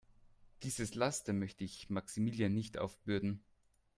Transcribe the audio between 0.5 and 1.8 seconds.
Dieses Laster möchte